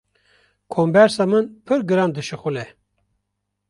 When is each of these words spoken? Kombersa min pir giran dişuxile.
Kombersa 0.75 1.23
min 1.31 1.45
pir 1.65 1.79
giran 1.89 2.11
dişuxile. 2.17 2.65